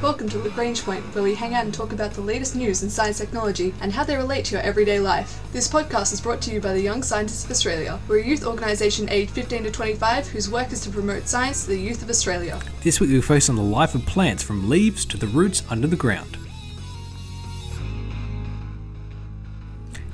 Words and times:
Welcome 0.00 0.28
to 0.28 0.38
Lagrange 0.38 0.84
Point, 0.84 1.02
where 1.12 1.24
we 1.24 1.34
hang 1.34 1.54
out 1.54 1.64
and 1.64 1.74
talk 1.74 1.92
about 1.92 2.12
the 2.12 2.20
latest 2.20 2.54
news 2.54 2.84
in 2.84 2.88
science 2.88 3.18
technology 3.18 3.74
and 3.80 3.92
how 3.92 4.04
they 4.04 4.14
relate 4.14 4.44
to 4.44 4.52
your 4.52 4.62
everyday 4.62 5.00
life. 5.00 5.42
This 5.52 5.66
podcast 5.66 6.12
is 6.12 6.20
brought 6.20 6.40
to 6.42 6.52
you 6.52 6.60
by 6.60 6.72
the 6.72 6.80
Young 6.80 7.02
Scientists 7.02 7.44
of 7.44 7.50
Australia. 7.50 7.98
We're 8.06 8.20
a 8.20 8.24
youth 8.24 8.46
organisation 8.46 9.08
aged 9.08 9.32
15 9.32 9.64
to 9.64 9.72
25 9.72 10.28
whose 10.28 10.48
work 10.48 10.70
is 10.70 10.82
to 10.82 10.90
promote 10.90 11.26
science 11.26 11.64
to 11.64 11.70
the 11.70 11.80
youth 11.80 12.00
of 12.00 12.10
Australia. 12.10 12.60
This 12.84 13.00
week 13.00 13.10
we 13.10 13.20
focus 13.20 13.48
on 13.48 13.56
the 13.56 13.62
life 13.62 13.96
of 13.96 14.06
plants 14.06 14.44
from 14.44 14.68
leaves 14.68 15.04
to 15.06 15.16
the 15.16 15.26
roots 15.26 15.64
under 15.68 15.88
the 15.88 15.96
ground. 15.96 16.38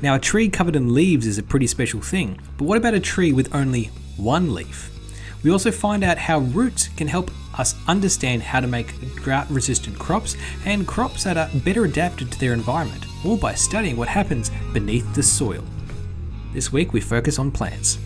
Now, 0.01 0.15
a 0.15 0.19
tree 0.19 0.49
covered 0.49 0.77
in 0.77 0.95
leaves 0.95 1.27
is 1.27 1.37
a 1.37 1.43
pretty 1.43 1.67
special 1.67 2.01
thing, 2.01 2.41
but 2.57 2.65
what 2.65 2.79
about 2.79 2.95
a 2.95 3.01
tree 3.01 3.35
with 3.35 3.55
only 3.55 3.91
one 4.17 4.55
leaf? 4.55 4.91
We 5.43 5.51
also 5.51 5.71
find 5.71 6.03
out 6.03 6.17
how 6.17 6.39
roots 6.39 6.89
can 6.89 7.09
help 7.09 7.31
us 7.59 7.75
understand 7.89 8.43
how 8.43 8.61
to 8.61 8.67
make 8.67 9.15
drought 9.17 9.51
resistant 9.51 9.99
crops 9.99 10.37
and 10.65 10.87
crops 10.87 11.25
that 11.25 11.37
are 11.37 11.51
better 11.61 11.85
adapted 11.85 12.31
to 12.33 12.39
their 12.39 12.53
environment, 12.53 13.07
all 13.25 13.37
by 13.37 13.55
studying 13.55 13.97
what 13.97 14.09
happens 14.09 14.51
beneath 14.73 15.15
the 15.15 15.23
soil. 15.23 15.65
This 16.53 16.73
week 16.73 16.93
we 16.93 17.01
focus 17.01 17.39
on 17.39 17.51
plants. 17.51 17.99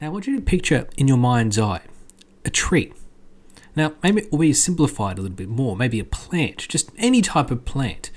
Now, 0.00 0.08
I 0.08 0.10
want 0.10 0.26
you 0.26 0.34
to 0.34 0.42
picture 0.42 0.88
in 0.96 1.06
your 1.06 1.16
mind's 1.16 1.58
eye 1.58 1.82
a 2.44 2.50
tree. 2.50 2.92
Now, 3.76 3.94
maybe 4.02 4.22
it 4.22 4.32
will 4.32 4.40
be 4.40 4.52
simplified 4.52 5.18
a 5.18 5.22
little 5.22 5.36
bit 5.36 5.48
more, 5.48 5.76
maybe 5.76 6.00
a 6.00 6.04
plant, 6.04 6.66
just 6.68 6.90
any 6.98 7.22
type 7.22 7.50
of 7.50 7.64
plant. 7.64 8.10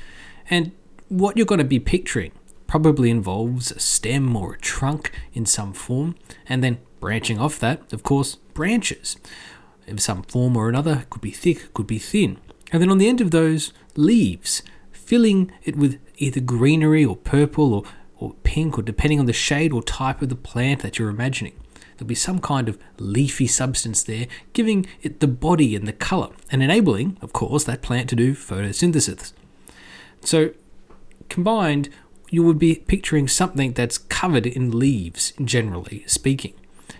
And 0.50 0.72
what 1.08 1.38
you're 1.38 1.46
going 1.46 1.60
to 1.60 1.64
be 1.64 1.80
picturing 1.80 2.32
probably 2.68 3.10
involves 3.10 3.72
a 3.72 3.80
stem 3.80 4.36
or 4.36 4.54
a 4.54 4.60
trunk 4.60 5.12
in 5.34 5.46
some 5.46 5.74
form, 5.74 6.16
and 6.48 6.64
then 6.64 6.80
branching 7.06 7.38
off 7.38 7.60
that, 7.60 7.94
of 7.94 8.02
course, 8.02 8.34
branches 8.56 9.16
in 9.86 10.00
some 10.00 10.24
form 10.24 10.58
or 10.58 10.68
another, 10.68 11.06
could 11.12 11.22
be 11.22 11.30
thick, 11.30 11.72
could 11.76 11.86
be 11.86 12.00
thin. 12.00 12.40
And 12.72 12.82
then 12.82 12.90
on 12.90 12.98
the 12.98 13.08
end 13.08 13.22
of 13.22 13.30
those, 13.30 13.72
leaves, 13.96 14.64
filling 14.92 15.52
it 15.64 15.76
with 15.76 16.00
either 16.18 16.40
greenery 16.40 17.06
or 17.06 17.16
purple 17.16 17.76
or, 17.76 17.84
or 18.18 18.34
pink, 18.42 18.80
or 18.80 18.82
depending 18.82 19.20
on 19.20 19.28
the 19.28 19.34
shade 19.34 19.72
or 19.72 19.84
type 19.84 20.24
of 20.24 20.30
the 20.30 20.36
plant 20.36 20.82
that 20.82 20.98
you're 20.98 21.10
imagining. 21.10 21.54
There'll 21.96 22.08
be 22.08 22.16
some 22.16 22.40
kind 22.40 22.68
of 22.68 22.80
leafy 22.98 23.46
substance 23.46 24.02
there, 24.02 24.26
giving 24.54 24.88
it 25.04 25.20
the 25.20 25.28
body 25.28 25.76
and 25.76 25.88
the 25.88 25.94
colour, 25.94 26.32
and 26.52 26.64
enabling, 26.64 27.20
of 27.22 27.34
course, 27.34 27.66
that 27.66 27.84
plant 27.84 28.10
to 28.10 28.16
do 28.16 28.34
photosynthesis. 28.34 29.32
So, 30.22 30.54
combined, 31.30 31.90
you 32.32 32.42
would 32.42 32.58
be 32.58 32.78
picturing 32.78 33.28
something 33.28 33.74
that's 33.74 34.00
covered 34.00 34.48
in 34.48 34.80
leaves, 34.80 35.34
generally 35.40 36.04
speaking. 36.08 36.56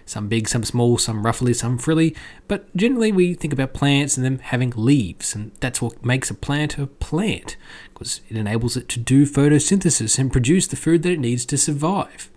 Some 0.06 0.28
big, 0.28 0.48
some 0.48 0.64
small, 0.64 0.98
some 0.98 1.26
ruffly, 1.26 1.54
some 1.54 1.78
frilly, 1.78 2.16
but 2.48 2.76
generally 2.76 3.12
we 3.12 3.34
think 3.34 3.52
about 3.52 3.74
plants 3.74 4.18
and 4.18 4.26
them 4.26 4.40
having 4.40 4.72
leaves, 4.76 5.34
and 5.34 5.52
that's 5.60 5.82
what 5.82 6.06
makes 6.06 6.30
a 6.30 6.36
plant 6.36 6.78
a 6.78 6.86
plant, 6.86 7.58
because 7.94 8.22
it 8.30 8.38
enables 8.38 8.78
it 8.78 8.88
to 8.90 9.00
do 9.00 9.26
photosynthesis 9.26 10.20
and 10.20 10.32
produce 10.32 10.68
the 10.68 10.76
food 10.76 11.02
that 11.04 11.14
it 11.14 11.20
needs 11.20 11.46
to 11.46 11.58
survive. 11.58 12.30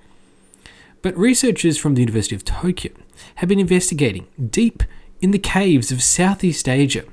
But 1.03 1.17
researchers 1.17 1.79
from 1.79 1.95
the 1.95 2.01
University 2.01 2.35
of 2.35 2.45
Tokyo 2.45 2.93
have 3.37 3.49
been 3.49 3.61
investigating 3.61 4.27
deep 4.51 4.83
in 5.21 5.31
the 5.33 5.39
caves 5.39 5.93
of 5.93 6.03
Southeast 6.03 6.69
Asia 6.69 7.05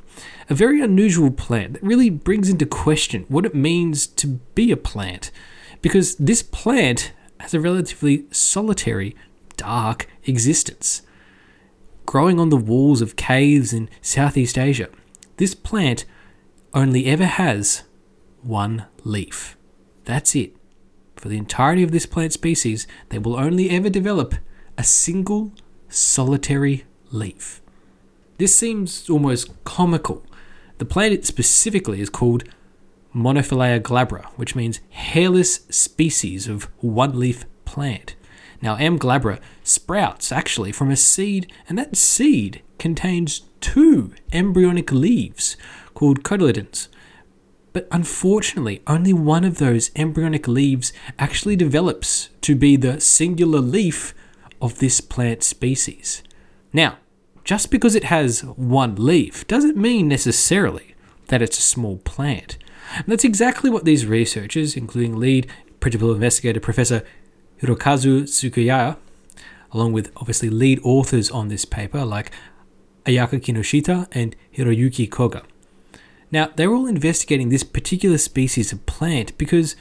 a 0.49 0.53
very 0.53 0.81
unusual 0.81 1.31
plant 1.31 1.73
that 1.73 1.83
really 1.83 2.09
brings 2.09 2.49
into 2.49 2.65
question 2.65 3.25
what 3.27 3.45
it 3.45 3.55
means 3.55 4.07
to 4.07 4.27
be 4.27 4.71
a 4.71 4.77
plant 4.77 5.31
because 5.81 6.15
this 6.15 6.43
plant 6.43 7.11
has 7.39 7.53
a 7.53 7.59
relatively 7.59 8.25
solitary, 8.31 9.15
dark 9.57 10.07
existence. 10.25 11.01
Growing 12.05 12.39
on 12.39 12.49
the 12.49 12.57
walls 12.57 13.01
of 13.01 13.15
caves 13.15 13.73
in 13.73 13.89
Southeast 14.01 14.57
Asia, 14.57 14.89
this 15.37 15.55
plant 15.55 16.05
only 16.73 17.05
ever 17.05 17.25
has 17.25 17.83
one 18.41 18.85
leaf. 19.03 19.57
That's 20.03 20.35
it. 20.35 20.55
For 21.15 21.29
the 21.29 21.37
entirety 21.37 21.83
of 21.83 21.91
this 21.91 22.05
plant 22.05 22.33
species, 22.33 22.85
they 23.09 23.17
will 23.17 23.35
only 23.35 23.69
ever 23.69 23.89
develop 23.89 24.35
a 24.77 24.83
single 24.83 25.51
solitary 25.89 26.85
leaf. 27.11 27.61
This 28.37 28.53
seems 28.53 29.09
almost 29.09 29.63
comical. 29.63 30.23
The 30.77 30.85
plant 30.85 31.25
specifically 31.25 32.01
is 32.01 32.09
called 32.09 32.43
Monophyllaea 33.15 33.79
glabra, 33.79 34.25
which 34.35 34.55
means 34.55 34.81
hairless 34.89 35.61
species 35.69 36.47
of 36.47 36.65
one 36.79 37.17
leaf 37.17 37.45
plant. 37.63 38.14
Now, 38.61 38.75
M. 38.75 38.97
glabra 38.97 39.39
sprouts 39.63 40.31
actually 40.31 40.71
from 40.71 40.91
a 40.91 40.95
seed, 40.95 41.51
and 41.67 41.77
that 41.77 41.97
seed 41.97 42.61
contains 42.79 43.41
two 43.61 44.13
embryonic 44.31 44.91
leaves 44.91 45.57
called 45.93 46.23
cotyledons. 46.23 46.87
But 47.73 47.87
unfortunately, 47.91 48.81
only 48.87 49.11
one 49.11 49.43
of 49.43 49.57
those 49.57 49.91
embryonic 49.95 50.47
leaves 50.47 50.93
actually 51.19 51.55
develops 51.57 52.29
to 52.41 52.55
be 52.55 52.77
the 52.77 53.01
singular 53.01 53.59
leaf 53.59 54.13
of 54.61 54.79
this 54.79 55.01
plant 55.01 55.43
species. 55.43 56.23
Now, 56.71 56.97
just 57.43 57.71
because 57.71 57.93
it 57.93 58.05
has 58.05 58.41
one 58.41 58.95
leaf 58.95 59.45
doesn't 59.47 59.77
mean 59.77 60.07
necessarily 60.07 60.95
that 61.27 61.41
it's 61.41 61.59
a 61.59 61.61
small 61.61 61.97
plant. 61.97 62.57
And 62.95 63.07
that's 63.07 63.23
exactly 63.23 63.69
what 63.69 63.85
these 63.85 64.05
researchers, 64.05 64.75
including 64.75 65.19
lead 65.19 65.51
principal 65.79 66.13
investigator 66.13 66.59
Professor 66.59 67.03
Hirokazu 67.61 68.23
Tsukaya, 68.23 68.97
along 69.71 69.93
with 69.93 70.11
obviously 70.17 70.49
lead 70.49 70.79
authors 70.83 71.29
on 71.31 71.47
this 71.47 71.65
paper 71.65 72.05
like 72.05 72.31
Ayaka 73.05 73.39
Kinoshita 73.39 74.07
and 74.11 74.35
Hiroyuki 74.55 75.09
Koga. 75.09 75.43
Now, 76.31 76.49
they're 76.55 76.73
all 76.73 76.87
investigating 76.87 77.49
this 77.49 77.63
particular 77.63 78.17
species 78.17 78.73
of 78.73 78.85
plant 78.85 79.37
because 79.37 79.75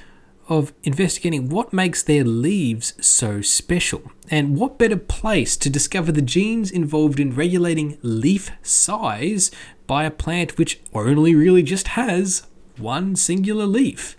of 0.48 0.72
investigating 0.82 1.48
what 1.48 1.72
makes 1.72 2.02
their 2.02 2.22
leaves 2.22 2.92
so 3.00 3.40
special, 3.40 4.12
and 4.30 4.56
what 4.58 4.78
better 4.78 4.96
place 4.96 5.56
to 5.56 5.70
discover 5.70 6.12
the 6.12 6.22
genes 6.22 6.70
involved 6.70 7.18
in 7.18 7.34
regulating 7.34 7.96
leaf 8.02 8.50
size 8.62 9.50
by 9.86 10.04
a 10.04 10.10
plant 10.10 10.58
which 10.58 10.80
only 10.92 11.34
really 11.34 11.62
just 11.62 11.88
has 11.88 12.46
one 12.76 13.16
singular 13.16 13.66
leaf. 13.66 14.16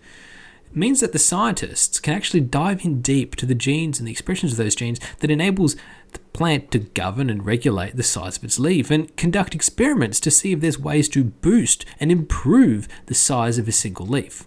Means 0.77 0.99
that 0.99 1.13
the 1.13 1.19
scientists 1.19 2.01
can 2.01 2.13
actually 2.13 2.41
dive 2.41 2.83
in 2.83 3.01
deep 3.01 3.37
to 3.37 3.45
the 3.45 3.55
genes 3.55 3.97
and 3.97 4.05
the 4.05 4.11
expressions 4.11 4.51
of 4.51 4.57
those 4.57 4.75
genes 4.75 4.99
that 5.19 5.31
enables 5.31 5.77
the 6.11 6.19
plant 6.33 6.69
to 6.71 6.79
govern 6.79 7.29
and 7.29 7.45
regulate 7.45 7.95
the 7.95 8.03
size 8.03 8.35
of 8.35 8.43
its 8.43 8.59
leaf 8.59 8.91
and 8.91 9.15
conduct 9.15 9.55
experiments 9.55 10.19
to 10.19 10.29
see 10.29 10.51
if 10.51 10.59
there's 10.59 10.77
ways 10.77 11.07
to 11.09 11.23
boost 11.23 11.85
and 11.97 12.11
improve 12.11 12.89
the 13.05 13.13
size 13.13 13.57
of 13.57 13.69
a 13.69 13.71
single 13.71 14.05
leaf. 14.05 14.45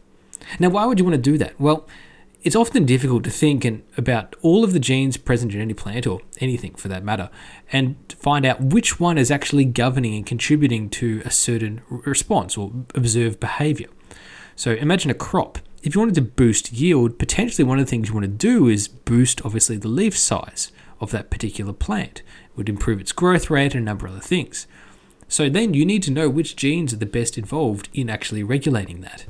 Now, 0.60 0.68
why 0.68 0.84
would 0.84 0.98
you 0.98 1.04
want 1.06 1.14
to 1.14 1.30
do 1.30 1.38
that? 1.38 1.58
Well, 1.58 1.88
it's 2.42 2.54
often 2.54 2.84
difficult 2.84 3.24
to 3.24 3.30
think 3.30 3.66
about 3.96 4.36
all 4.42 4.64
of 4.64 4.74
the 4.74 4.78
genes 4.78 5.16
present 5.16 5.54
in 5.54 5.62
any 5.62 5.72
plant 5.72 6.06
or 6.06 6.20
anything 6.40 6.74
for 6.74 6.88
that 6.88 7.02
matter 7.02 7.30
and 7.72 7.96
find 8.18 8.44
out 8.44 8.60
which 8.60 9.00
one 9.00 9.16
is 9.16 9.30
actually 9.30 9.64
governing 9.64 10.14
and 10.14 10.26
contributing 10.26 10.90
to 10.90 11.22
a 11.24 11.30
certain 11.30 11.80
response 11.88 12.58
or 12.58 12.70
observed 12.94 13.40
behavior. 13.40 13.88
So 14.56 14.72
imagine 14.72 15.10
a 15.10 15.14
crop. 15.14 15.58
If 15.82 15.94
you 15.94 16.00
wanted 16.00 16.16
to 16.16 16.22
boost 16.22 16.72
yield, 16.72 17.18
potentially 17.18 17.64
one 17.64 17.78
of 17.78 17.86
the 17.86 17.90
things 17.90 18.08
you 18.08 18.14
want 18.14 18.24
to 18.24 18.28
do 18.28 18.68
is 18.68 18.88
boost, 18.88 19.44
obviously, 19.44 19.76
the 19.76 19.88
leaf 19.88 20.18
size 20.18 20.72
of 21.00 21.12
that 21.12 21.30
particular 21.30 21.72
plant. 21.72 22.22
It 22.50 22.56
would 22.56 22.68
improve 22.68 23.00
its 23.00 23.12
growth 23.12 23.48
rate 23.48 23.74
and 23.74 23.82
a 23.82 23.84
number 23.84 24.06
of 24.06 24.12
other 24.12 24.20
things. 24.20 24.66
So 25.28 25.48
then 25.48 25.74
you 25.74 25.86
need 25.86 26.02
to 26.04 26.10
know 26.10 26.28
which 26.28 26.56
genes 26.56 26.92
are 26.92 26.96
the 26.96 27.06
best 27.06 27.38
involved 27.38 27.88
in 27.92 28.10
actually 28.10 28.42
regulating 28.42 29.02
that. 29.02 29.26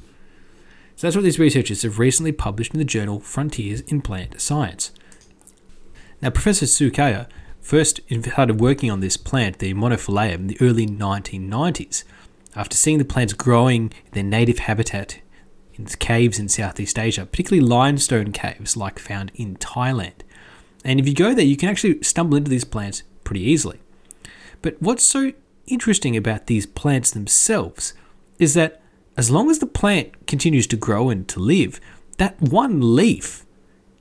So 0.97 1.07
that's 1.07 1.17
what 1.17 1.23
these 1.23 1.39
researchers 1.39 1.83
have 1.83 1.99
recently 1.99 2.33
published 2.33 2.73
in 2.73 2.79
the 2.79 2.85
journal 2.85 3.21
Frontiers 3.21 3.83
in 3.83 4.01
Plant 4.01 4.41
Science. 4.41 4.91
Now, 6.23 6.31
Professor 6.31 6.67
Tsukaya 6.67 7.29
first 7.61 8.01
started 8.23 8.61
working 8.61 8.91
on 8.91 9.01
this 9.01 9.17
plant, 9.17 9.59
the 9.59 9.75
Monophyllaea, 9.75 10.35
in 10.35 10.47
the 10.47 10.59
early 10.61 10.87
1990s 10.87 12.05
after 12.57 12.77
seeing 12.77 12.99
the 12.99 13.05
plants 13.05 13.35
growing 13.35 13.93
in 14.07 14.13
their 14.13 14.23
native 14.23 14.61
habitat 14.61 15.21
in 15.79 15.87
caves 15.87 16.39
in 16.39 16.49
Southeast 16.49 16.99
Asia, 16.99 17.25
particularly 17.25 17.67
limestone 17.67 18.33
caves 18.33 18.77
like 18.77 18.99
found 18.99 19.31
in 19.35 19.57
Thailand. 19.57 20.21
And 20.85 21.01
if 21.01 21.09
you 21.09 21.15
go 21.15 21.35
there, 21.35 21.45
you 21.45 21.57
can 21.57 21.69
actually 21.69 22.03
stumble 22.03 22.37
into 22.37 22.51
these 22.51 22.65
plants 22.65 23.03
pretty 23.25 23.43
easily. 23.43 23.81
But 24.63 24.81
what's 24.81 25.05
so 25.05 25.33
interesting 25.67 26.17
about 26.17 26.47
these 26.47 26.67
plants 26.67 27.11
themselves 27.11 27.95
is 28.39 28.55
that 28.55 28.81
as 29.17 29.31
long 29.31 29.51
as 29.51 29.59
the 29.59 29.67
plant 29.67 30.27
continues 30.27 30.67
to 30.69 30.77
grow 30.77 31.11
and 31.11 31.29
to 31.29 31.41
live, 31.41 31.81
that 32.19 32.41
one 32.41 32.95
leaf 32.95 33.45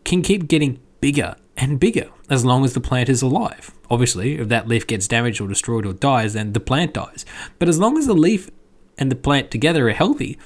can 0.03 0.21
keep 0.21 0.47
getting 0.47 0.79
bigger 1.01 1.35
and 1.55 1.79
bigger 1.79 2.09
as 2.29 2.45
long 2.45 2.63
as 2.63 2.73
the 2.73 2.79
plant 2.79 3.09
is 3.09 3.21
alive. 3.21 3.71
Obviously, 3.89 4.37
if 4.37 4.47
that 4.49 4.67
leaf 4.67 4.85
gets 4.85 5.07
damaged 5.07 5.41
or 5.41 5.47
destroyed 5.47 5.85
or 5.85 5.93
dies, 5.93 6.33
then 6.33 6.53
the 6.53 6.59
plant 6.59 6.93
dies. 6.93 7.25
But 7.57 7.69
as 7.69 7.79
long 7.79 7.97
as 7.97 8.05
the 8.05 8.13
leaf 8.13 8.49
and 8.97 9.11
the 9.11 9.15
plant 9.15 9.49
together 9.49 9.89
are 9.89 9.93
healthy, 9.93 10.37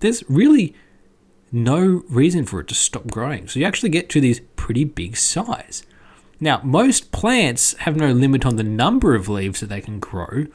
there's 0.00 0.22
really 0.28 0.74
no 1.52 2.02
reason 2.08 2.44
for 2.44 2.60
it 2.60 2.68
to 2.68 2.74
stop 2.74 3.06
growing. 3.08 3.48
So 3.48 3.58
you 3.58 3.66
actually 3.66 3.88
get 3.88 4.08
to 4.10 4.20
these 4.20 4.40
pretty 4.56 4.84
big 4.84 5.16
size. 5.16 5.84
Now, 6.38 6.60
most 6.62 7.12
plants 7.12 7.74
have 7.78 7.96
no 7.96 8.12
limit 8.12 8.44
on 8.44 8.56
the 8.56 8.62
number 8.62 9.14
of 9.14 9.28
leaves 9.28 9.60
that 9.60 9.68
they 9.68 9.80
can 9.80 10.00
grow, 10.00 10.46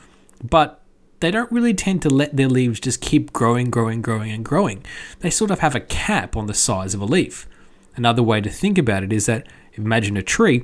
but 0.43 0.83
they 1.21 1.31
don't 1.31 1.51
really 1.51 1.73
tend 1.73 2.01
to 2.03 2.09
let 2.09 2.35
their 2.35 2.49
leaves 2.49 2.79
just 2.79 3.01
keep 3.01 3.33
growing, 3.33 3.69
growing, 3.69 4.01
growing, 4.01 4.31
and 4.31 4.45
growing. 4.45 4.83
They 5.19 5.29
sort 5.29 5.51
of 5.51 5.59
have 5.59 5.75
a 5.75 5.79
cap 5.79 6.35
on 6.35 6.47
the 6.47 6.53
size 6.53 6.93
of 6.93 7.01
a 7.01 7.05
leaf. 7.05 7.47
Another 7.95 8.23
way 8.23 8.41
to 8.41 8.49
think 8.49 8.77
about 8.77 9.03
it 9.03 9.13
is 9.13 9.25
that 9.25 9.47
imagine 9.73 10.17
a 10.17 10.23
tree, 10.23 10.63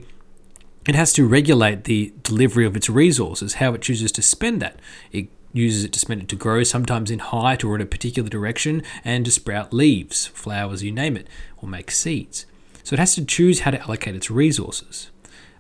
it 0.88 0.96
has 0.96 1.14
to 1.14 1.28
regulate 1.28 1.84
the 1.84 2.14
delivery 2.24 2.66
of 2.66 2.76
its 2.76 2.90
resources, 2.90 3.56
how 3.56 3.74
it 3.74 3.82
chooses 3.82 4.12
to 4.14 4.22
spend 4.22 4.62
that. 4.62 4.80
It 5.12 5.30
uses 5.54 5.84
it 5.84 5.94
to 5.94 6.00
spend 6.00 6.22
it 6.22 6.28
to 6.30 6.36
grow, 6.36 6.64
sometimes 6.64 7.12
in 7.12 7.20
height 7.20 7.64
or 7.64 7.76
in 7.76 7.82
a 7.82 7.86
particular 7.86 8.30
direction, 8.30 8.84
and 9.04 9.26
to 9.26 9.32
sprout 9.32 9.74
leaves, 9.74 10.28
flowers, 10.28 10.84
you 10.84 10.92
name 10.92 11.18
it, 11.18 11.28
or 11.58 11.68
make 11.68 11.92
seeds. 11.92 12.46
So 12.84 12.94
it 12.94 13.00
has 13.00 13.16
to 13.16 13.26
choose 13.26 13.62
how 13.62 13.72
to 13.72 13.82
allocate 13.82 14.16
its 14.16 14.32
resources. 14.32 15.10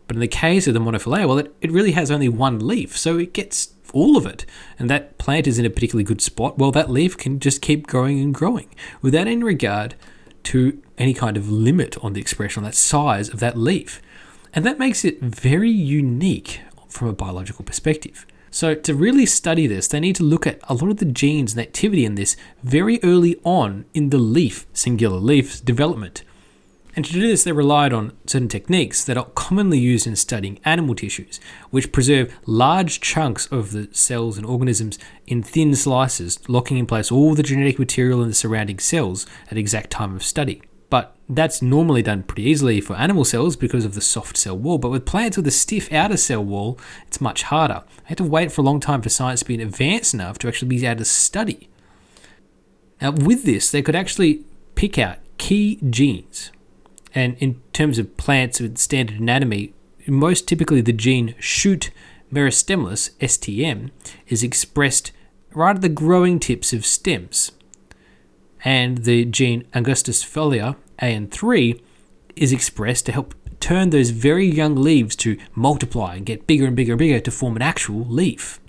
But 0.07 0.15
in 0.15 0.21
the 0.21 0.27
case 0.27 0.67
of 0.67 0.73
the 0.73 0.79
Monophyllaea, 0.79 1.27
well, 1.27 1.39
it, 1.39 1.53
it 1.61 1.71
really 1.71 1.91
has 1.91 2.09
only 2.09 2.29
one 2.29 2.65
leaf, 2.65 2.97
so 2.97 3.17
it 3.17 3.33
gets 3.33 3.73
all 3.93 4.17
of 4.17 4.25
it, 4.25 4.45
and 4.77 4.89
that 4.89 5.17
plant 5.17 5.47
is 5.47 5.59
in 5.59 5.65
a 5.65 5.69
particularly 5.69 6.03
good 6.03 6.21
spot, 6.21 6.57
well, 6.57 6.71
that 6.71 6.89
leaf 6.89 7.17
can 7.17 7.39
just 7.39 7.61
keep 7.61 7.87
growing 7.87 8.19
and 8.19 8.33
growing 8.33 8.73
without 9.01 9.27
any 9.27 9.43
regard 9.43 9.95
to 10.43 10.81
any 10.97 11.13
kind 11.13 11.37
of 11.37 11.49
limit 11.49 11.97
on 12.03 12.13
the 12.13 12.21
expression 12.21 12.63
on 12.63 12.65
that 12.65 12.75
size 12.75 13.29
of 13.29 13.39
that 13.39 13.57
leaf. 13.57 14.01
And 14.53 14.65
that 14.65 14.79
makes 14.79 15.03
it 15.03 15.21
very 15.21 15.69
unique 15.69 16.61
from 16.87 17.07
a 17.09 17.13
biological 17.13 17.65
perspective. 17.65 18.25
So, 18.57 18.74
to 18.74 18.95
really 18.95 19.27
study 19.27 19.68
this, 19.68 19.88
they 19.88 20.00
need 20.00 20.15
to 20.15 20.24
look 20.24 20.48
at 20.48 20.59
a 20.63 20.74
lot 20.74 20.89
of 20.89 20.98
the 20.98 21.06
genes 21.06 21.54
and 21.54 21.62
activity 21.62 22.06
in 22.06 22.15
this 22.15 22.36
very 22.63 23.00
early 23.04 23.39
on 23.44 23.86
in 23.94 24.09
the 24.09 24.18
leaf, 24.18 24.65
singular 24.74 25.19
leaf's 25.19 25.62
development. 25.62 26.24
And 26.95 27.06
to 27.06 27.13
do 27.13 27.21
this, 27.21 27.44
they 27.44 27.51
relied 27.51 27.94
on 27.94 28.13
certain 28.25 28.48
techniques 28.48 29.04
that 29.04 29.15
are 29.15 29.30
commonly 29.36 29.77
used 29.77 30.07
in 30.07 30.15
studying 30.15 30.59
animal 30.65 30.95
tissues, 30.95 31.39
which 31.69 31.92
preserve 31.92 32.36
large 32.48 33.00
chunks 33.00 33.45
of 33.51 33.74
the 33.74 33.89
cells 33.92 34.38
and 34.38 34.45
organisms 34.48 34.98
in 35.27 35.44
thin 35.44 35.75
slices, 35.75 36.39
locking 36.50 36.80
in 36.80 36.88
place 36.88 37.12
all 37.12 37.36
the 37.36 37.44
genetic 37.44 37.77
material 37.77 38.24
in 38.24 38.27
the 38.27 38.33
surrounding 38.33 38.80
cells 38.80 39.27
at 39.51 39.57
exact 39.59 39.92
time 39.92 40.15
of 40.15 40.24
study. 40.24 40.63
That's 41.29 41.62
normally 41.62 42.01
done 42.01 42.24
pretty 42.24 42.44
easily 42.44 42.79
for 42.79 42.95
animal 42.95 43.25
cells 43.25 43.56
because 43.56 43.83
of 43.83 43.95
the 43.95 44.01
soft 44.01 44.38
cell 44.38 44.57
wall. 44.57 44.77
But 44.77 44.91
with 44.91 45.06
plants 45.06 45.35
with 45.35 45.47
a 45.47 45.51
stiff 45.51 45.91
outer 45.91 46.18
cell 46.18 46.44
wall, 46.44 46.79
it's 47.06 47.19
much 47.19 47.44
harder. 47.44 47.83
I 48.06 48.09
had 48.09 48.18
to 48.19 48.24
wait 48.24 48.51
for 48.51 48.62
a 48.62 48.63
long 48.63 48.79
time 48.79 49.01
for 49.01 49.09
science 49.09 49.41
to 49.41 49.45
be 49.45 49.62
advanced 49.62 50.13
enough 50.13 50.39
to 50.39 50.47
actually 50.47 50.69
be 50.69 50.85
able 50.85 51.00
to 51.00 51.06
study. 51.06 51.69
Now, 53.01 53.12
with 53.12 53.44
this, 53.44 53.69
they 53.69 53.81
could 53.81 53.95
actually 53.95 54.45
pick 54.75 54.97
out 54.97 55.18
key 55.38 55.79
genes 55.89 56.51
and 57.18 57.35
in 57.39 57.59
terms 57.73 57.97
of 57.97 58.15
plants 58.15 58.59
with 58.59 58.77
standard 58.77 59.19
anatomy, 59.19 59.73
most 60.06 60.47
typically 60.47 60.81
the 60.81 60.94
gene 60.94 61.33
shoot 61.39 61.89
meristemless, 62.31 63.09
STM, 63.19 63.89
is 64.27 64.44
expressed 64.44 65.12
right 65.53 65.75
at 65.75 65.81
the 65.81 65.89
growing 65.89 66.39
tips 66.39 66.73
of 66.73 66.85
stems. 66.85 67.51
And 68.63 69.00
the 69.00 69.25
gene 69.25 69.65
angustifolia, 71.01 71.29
AN3, 71.29 71.81
is 72.35 72.53
expressed 72.53 73.05
to 73.07 73.11
help 73.11 73.33
turn 73.59 73.89
those 73.89 74.11
very 74.11 74.45
young 74.45 74.75
leaves 74.75 75.15
to 75.15 75.38
multiply 75.55 76.15
and 76.15 76.25
get 76.25 76.47
bigger 76.47 76.65
and 76.65 76.75
bigger 76.75 76.94
and 76.94 76.99
bigger 76.99 77.19
to 77.19 77.31
form 77.31 77.55
an 77.55 77.61
actual 77.61 78.05
leaf. 78.05 78.59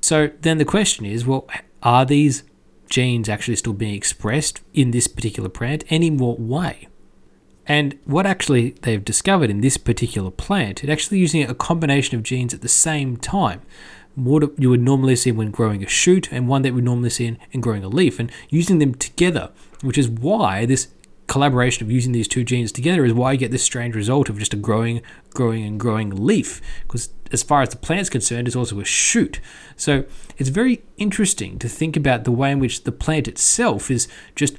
So 0.00 0.30
then 0.40 0.58
the 0.58 0.64
question 0.64 1.04
is 1.04 1.26
well, 1.26 1.46
are 1.82 2.04
these 2.04 2.44
genes 2.88 3.28
actually 3.28 3.56
still 3.56 3.74
being 3.74 3.94
expressed 3.94 4.62
in 4.72 4.90
this 4.90 5.06
particular 5.06 5.48
plant? 5.48 5.84
And 5.90 6.02
in 6.02 6.16
what 6.16 6.40
way? 6.40 6.88
And 7.66 7.98
what 8.06 8.24
actually 8.24 8.70
they've 8.82 9.04
discovered 9.04 9.50
in 9.50 9.60
this 9.60 9.76
particular 9.76 10.30
plant, 10.30 10.82
it 10.82 10.88
actually 10.88 11.18
using 11.18 11.42
a 11.42 11.54
combination 11.54 12.16
of 12.16 12.22
genes 12.22 12.54
at 12.54 12.62
the 12.62 12.68
same 12.68 13.18
time. 13.18 13.60
What 14.14 14.58
you 14.58 14.70
would 14.70 14.80
normally 14.80 15.14
see 15.14 15.30
when 15.30 15.50
growing 15.50 15.84
a 15.84 15.88
shoot, 15.88 16.32
and 16.32 16.48
one 16.48 16.62
that 16.62 16.74
we 16.74 16.80
normally 16.80 17.10
see 17.10 17.26
in, 17.26 17.38
in 17.52 17.60
growing 17.60 17.84
a 17.84 17.88
leaf, 17.88 18.18
and 18.18 18.32
using 18.48 18.78
them 18.78 18.94
together, 18.94 19.50
which 19.82 19.98
is 19.98 20.08
why 20.08 20.64
this 20.64 20.88
collaboration 21.28 21.84
of 21.84 21.92
using 21.92 22.12
these 22.12 22.26
two 22.26 22.42
genes 22.42 22.72
together 22.72 23.04
is 23.04 23.12
why 23.12 23.32
you 23.32 23.38
get 23.38 23.50
this 23.52 23.62
strange 23.62 23.94
result 23.94 24.28
of 24.28 24.38
just 24.38 24.54
a 24.54 24.56
growing, 24.56 25.02
growing, 25.34 25.64
and 25.64 25.78
growing 25.78 26.10
leaf. 26.10 26.60
Because 26.82 27.10
as 27.30 27.42
far 27.42 27.62
as 27.62 27.68
the 27.68 27.76
plant's 27.76 28.10
concerned, 28.10 28.48
it's 28.48 28.56
also 28.56 28.80
a 28.80 28.84
shoot. 28.84 29.38
So 29.76 30.04
it's 30.38 30.48
very 30.48 30.82
interesting 30.96 31.58
to 31.60 31.68
think 31.68 31.96
about 31.96 32.24
the 32.24 32.32
way 32.32 32.50
in 32.50 32.58
which 32.58 32.84
the 32.84 32.92
plant 32.92 33.28
itself 33.28 33.90
is 33.90 34.08
just 34.34 34.56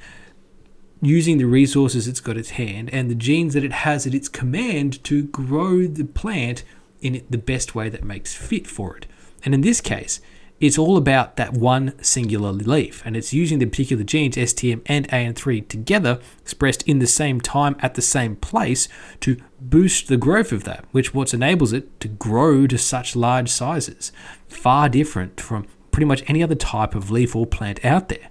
using 1.02 1.38
the 1.38 1.44
resources 1.44 2.06
it's 2.06 2.20
got 2.20 2.32
at 2.32 2.36
its 2.38 2.50
hand 2.50 2.90
and 2.92 3.10
the 3.10 3.14
genes 3.14 3.54
that 3.54 3.64
it 3.64 3.72
has 3.72 4.06
at 4.06 4.14
its 4.14 4.28
command 4.28 5.02
to 5.04 5.24
grow 5.24 5.86
the 5.86 6.04
plant 6.04 6.62
in 7.00 7.24
the 7.28 7.38
best 7.38 7.74
way 7.74 7.88
that 7.88 8.04
makes 8.04 8.34
fit 8.34 8.66
for 8.66 8.96
it. 8.96 9.06
And 9.44 9.54
in 9.54 9.62
this 9.62 9.80
case, 9.80 10.20
it's 10.60 10.78
all 10.78 10.98
about 10.98 11.36
that 11.36 11.54
one 11.54 11.94
singular 12.02 12.52
leaf, 12.52 13.02
and 13.06 13.16
it's 13.16 13.32
using 13.32 13.58
the 13.58 13.66
particular 13.66 14.04
genes 14.04 14.36
STM 14.36 14.82
and 14.86 15.08
AN3 15.08 15.66
together, 15.66 16.20
expressed 16.40 16.82
in 16.82 16.98
the 16.98 17.06
same 17.06 17.40
time 17.40 17.76
at 17.80 17.94
the 17.94 18.02
same 18.02 18.36
place, 18.36 18.86
to 19.20 19.38
boost 19.58 20.08
the 20.08 20.18
growth 20.18 20.52
of 20.52 20.64
that, 20.64 20.84
which 20.92 21.14
what 21.14 21.32
enables 21.32 21.72
it 21.72 21.98
to 22.00 22.08
grow 22.08 22.66
to 22.66 22.76
such 22.76 23.16
large 23.16 23.48
sizes, 23.48 24.12
far 24.48 24.90
different 24.90 25.40
from 25.40 25.66
pretty 25.92 26.06
much 26.06 26.22
any 26.28 26.42
other 26.42 26.54
type 26.54 26.94
of 26.94 27.10
leaf 27.10 27.34
or 27.34 27.46
plant 27.46 27.82
out 27.82 28.10
there. 28.10 28.28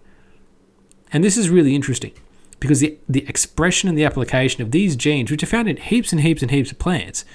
And 1.11 1.23
this 1.23 1.35
is 1.35 1.49
really 1.49 1.73
interesting 1.73 2.13
because 2.59 2.79
the, 2.79 2.97
the 3.07 3.27
expression 3.27 3.89
and 3.89 3.97
the 3.97 4.05
application 4.05 4.61
of 4.61 4.69
these 4.69 4.95
genes, 4.95 5.31
which 5.31 5.41
are 5.41 5.47
found 5.47 5.67
in 5.67 5.77
heaps 5.77 6.11
and 6.11 6.21
heaps 6.21 6.43
and 6.43 6.51
heaps 6.51 6.71
of 6.71 6.77
plants, 6.77 7.25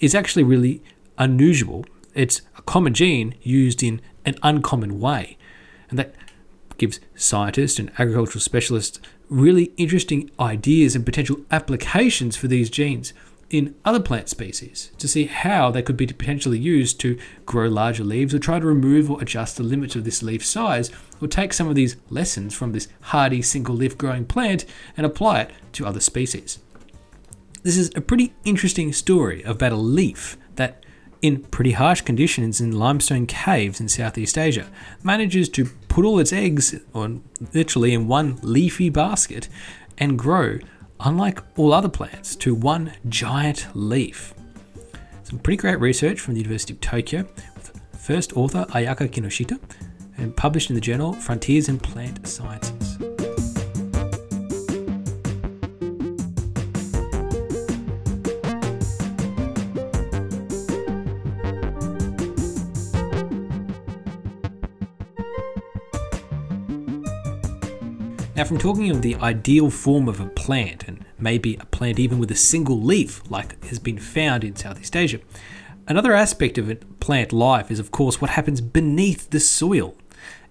is 0.00 0.14
actually 0.16 0.42
really 0.42 0.82
unusual. 1.16 1.84
It's 2.14 2.42
a 2.58 2.62
common 2.62 2.92
gene 2.92 3.36
used 3.42 3.82
in 3.82 4.00
an 4.24 4.36
uncommon 4.42 5.00
way. 5.00 5.36
And 5.90 5.98
that 5.98 6.14
gives 6.78 7.00
scientists 7.14 7.78
and 7.78 7.90
agricultural 7.98 8.40
specialists 8.40 9.00
really 9.28 9.72
interesting 9.76 10.30
ideas 10.38 10.94
and 10.94 11.06
potential 11.06 11.38
applications 11.50 12.36
for 12.36 12.48
these 12.48 12.70
genes 12.70 13.12
in 13.52 13.74
other 13.84 14.00
plant 14.00 14.30
species 14.30 14.90
to 14.96 15.06
see 15.06 15.26
how 15.26 15.70
they 15.70 15.82
could 15.82 15.96
be 15.96 16.06
potentially 16.06 16.58
used 16.58 16.98
to 16.98 17.18
grow 17.44 17.68
larger 17.68 18.02
leaves 18.02 18.34
or 18.34 18.38
try 18.38 18.58
to 18.58 18.66
remove 18.66 19.10
or 19.10 19.20
adjust 19.20 19.58
the 19.58 19.62
limits 19.62 19.94
of 19.94 20.04
this 20.04 20.22
leaf 20.22 20.44
size 20.44 20.90
or 21.20 21.28
take 21.28 21.52
some 21.52 21.68
of 21.68 21.74
these 21.74 21.96
lessons 22.08 22.54
from 22.54 22.72
this 22.72 22.88
hardy 23.02 23.42
single 23.42 23.74
leaf 23.74 23.96
growing 23.96 24.24
plant 24.24 24.64
and 24.96 25.04
apply 25.04 25.42
it 25.42 25.50
to 25.72 25.86
other 25.86 26.00
species. 26.00 26.58
This 27.62 27.76
is 27.76 27.92
a 27.94 28.00
pretty 28.00 28.32
interesting 28.44 28.92
story 28.92 29.42
about 29.42 29.72
a 29.72 29.76
leaf 29.76 30.36
in 31.22 31.40
pretty 31.44 31.72
harsh 31.72 32.00
conditions 32.00 32.60
in 32.60 32.72
limestone 32.72 33.26
caves 33.26 33.80
in 33.80 33.88
Southeast 33.88 34.36
Asia, 34.36 34.66
manages 35.02 35.48
to 35.50 35.66
put 35.88 36.04
all 36.04 36.18
its 36.18 36.32
eggs, 36.32 36.74
or 36.92 37.20
literally 37.54 37.94
in 37.94 38.08
one 38.08 38.38
leafy 38.42 38.90
basket, 38.90 39.48
and 39.98 40.18
grow 40.18 40.58
unlike 41.00 41.40
all 41.56 41.72
other 41.72 41.88
plants, 41.88 42.36
to 42.36 42.54
one 42.54 42.92
giant 43.08 43.66
leaf. 43.74 44.34
Some 45.22 45.38
pretty 45.38 45.56
great 45.56 45.80
research 45.80 46.20
from 46.20 46.34
the 46.34 46.40
University 46.40 46.74
of 46.74 46.80
Tokyo, 46.80 47.26
with 47.54 47.80
first 47.98 48.36
author 48.36 48.66
Ayaka 48.70 49.08
Kinoshita, 49.08 49.58
and 50.18 50.36
published 50.36 50.70
in 50.70 50.74
the 50.74 50.80
journal 50.80 51.12
Frontiers 51.12 51.68
in 51.68 51.78
Plant 51.78 52.26
Sciences. 52.26 52.71
From 68.52 68.60
talking 68.60 68.90
of 68.90 69.00
the 69.00 69.14
ideal 69.14 69.70
form 69.70 70.10
of 70.10 70.20
a 70.20 70.26
plant, 70.26 70.84
and 70.86 71.06
maybe 71.18 71.56
a 71.56 71.64
plant 71.64 71.98
even 71.98 72.18
with 72.18 72.30
a 72.30 72.36
single 72.36 72.78
leaf, 72.78 73.22
like 73.30 73.64
has 73.64 73.78
been 73.78 73.96
found 73.96 74.44
in 74.44 74.54
Southeast 74.54 74.94
Asia, 74.94 75.20
another 75.88 76.12
aspect 76.12 76.58
of 76.58 76.70
plant 77.00 77.32
life 77.32 77.70
is, 77.70 77.78
of 77.78 77.90
course, 77.90 78.20
what 78.20 78.32
happens 78.32 78.60
beneath 78.60 79.30
the 79.30 79.40
soil. 79.40 79.96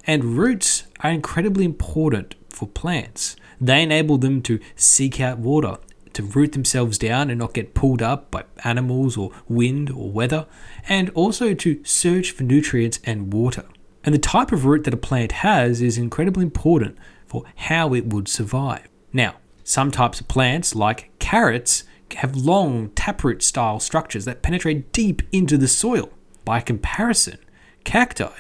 And 0.08 0.36
roots 0.36 0.86
are 1.02 1.12
incredibly 1.12 1.64
important 1.64 2.34
for 2.50 2.68
plants. 2.68 3.36
They 3.60 3.84
enable 3.84 4.18
them 4.18 4.42
to 4.44 4.60
seek 4.76 5.22
out 5.22 5.38
water, 5.38 5.78
to 6.14 6.24
root 6.24 6.54
themselves 6.54 6.98
down 6.98 7.30
and 7.30 7.38
not 7.38 7.54
get 7.54 7.76
pulled 7.76 8.02
up 8.02 8.32
by 8.32 8.46
animals 8.64 9.16
or 9.16 9.30
wind 9.48 9.92
or 9.92 10.10
weather, 10.10 10.48
and 10.90 11.12
also 11.12 11.54
to 11.54 11.84
search 11.84 12.32
for 12.32 12.42
nutrients 12.42 13.00
and 13.04 13.32
water. 13.32 13.66
And 14.04 14.16
the 14.16 14.20
type 14.20 14.52
of 14.52 14.66
root 14.66 14.86
that 14.86 14.94
a 14.96 14.98
plant 14.98 15.34
has 15.34 15.84
is 15.84 16.00
incredibly 16.00 16.42
important 16.42 16.98
for 17.32 17.46
how 17.56 17.94
it 17.94 18.08
would 18.08 18.28
survive. 18.28 18.90
Now, 19.14 19.36
some 19.64 19.90
types 19.90 20.20
of 20.20 20.28
plants, 20.28 20.76
like 20.76 21.18
carrots, 21.18 21.86
have 22.16 22.36
long 22.36 22.90
taproot 22.90 23.42
style 23.42 23.80
structures 23.80 24.26
that 24.26 24.42
penetrate 24.42 24.92
deep 24.92 25.22
into 25.32 25.58
the 25.58 25.70
soil. 25.70 26.10
By 26.44 26.60
comparison, 26.60 27.38
cacti 27.86 28.34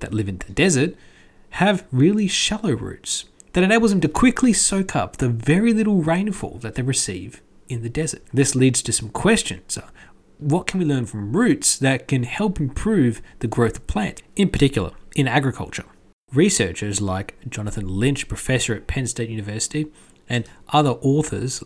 that 0.00 0.12
live 0.12 0.28
in 0.28 0.36
the 0.36 0.52
desert 0.52 0.94
have 1.52 1.86
really 1.90 2.28
shallow 2.28 2.72
roots 2.72 3.24
that 3.54 3.64
enables 3.64 3.90
them 3.90 4.02
to 4.02 4.08
quickly 4.08 4.52
soak 4.52 4.94
up 4.94 5.16
the 5.16 5.30
very 5.30 5.72
little 5.72 6.02
rainfall 6.02 6.58
that 6.58 6.74
they 6.74 6.82
receive 6.82 7.40
in 7.70 7.82
the 7.82 7.88
desert. 7.88 8.20
This 8.34 8.54
leads 8.54 8.82
to 8.82 8.92
some 8.92 9.08
questions. 9.08 9.78
Uh, 9.78 9.88
what 10.36 10.66
can 10.66 10.78
we 10.78 10.84
learn 10.84 11.06
from 11.06 11.34
roots 11.34 11.78
that 11.78 12.06
can 12.06 12.24
help 12.24 12.60
improve 12.60 13.22
the 13.38 13.48
growth 13.48 13.78
of 13.78 13.86
plants, 13.86 14.20
in 14.34 14.50
particular 14.50 14.90
in 15.14 15.26
agriculture? 15.26 15.86
Researchers 16.32 17.00
like 17.00 17.36
Jonathan 17.48 17.88
Lynch, 17.88 18.26
professor 18.26 18.74
at 18.74 18.88
Penn 18.88 19.06
State 19.06 19.30
University, 19.30 19.86
and 20.28 20.44
other 20.70 20.90
authors 21.00 21.62